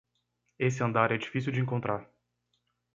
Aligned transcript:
Esse 0.57 0.81
andar 0.81 1.11
é 1.11 1.17
difícil 1.19 1.53
de 1.53 1.59
encontrar 1.59 2.09